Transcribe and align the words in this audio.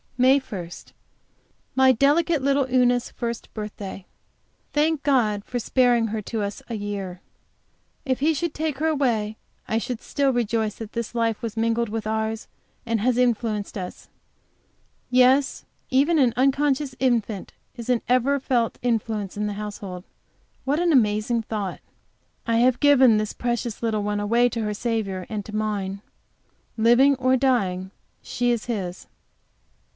MAY 0.17 0.37
1. 0.39 0.69
My 1.75 1.91
delicate 1.91 2.43
little 2.43 2.65
Una's 2.71 3.09
first 3.11 3.51
birthday. 3.55 4.05
Thank 4.71 5.01
God 5.01 5.43
for 5.45 5.57
sparing 5.57 6.07
her 6.07 6.21
to 6.23 6.43
us 6.43 6.61
a 6.67 6.75
year. 6.75 7.21
If 8.05 8.19
He 8.19 8.35
should 8.35 8.53
take 8.53 8.77
her 8.79 8.87
away 8.87 9.37
I 9.67 9.79
should 9.79 10.01
still 10.01 10.31
rejoice 10.31 10.75
that 10.75 10.93
this 10.93 11.15
life 11.15 11.41
was 11.41 11.57
mingled 11.57 11.89
with 11.89 12.05
ours, 12.05 12.47
and 12.85 12.99
has 13.01 13.17
influenced 13.17 13.73
them. 13.75 13.91
Yes, 15.09 15.65
even 15.89 16.19
an 16.19 16.33
unconscious 16.35 16.95
infant 16.99 17.53
is 17.75 17.89
an 17.89 18.03
ever 18.07 18.39
felt 18.39 18.77
influence 18.83 19.37
in 19.37 19.47
the 19.47 19.53
household; 19.53 20.03
what 20.65 20.79
an 20.79 20.91
amazing 20.91 21.43
thought! 21.43 21.79
I 22.47 22.57
have 22.57 22.79
given 22.79 23.17
this 23.17 23.33
precious 23.33 23.81
little 23.81 24.03
one 24.03 24.19
away 24.19 24.49
to 24.49 24.61
her 24.61 24.73
Saviour 24.73 25.25
and 25.29 25.43
to 25.45 25.55
mine; 25.55 26.01
living 26.77 27.15
or 27.15 27.37
dying, 27.37 27.89
she 28.21 28.51
is 28.51 28.65
His. 28.65 29.07